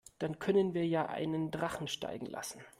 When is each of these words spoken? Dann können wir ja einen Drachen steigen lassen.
Dann 0.17 0.39
können 0.39 0.73
wir 0.73 0.83
ja 0.87 1.05
einen 1.05 1.51
Drachen 1.51 1.87
steigen 1.87 2.25
lassen. 2.25 2.61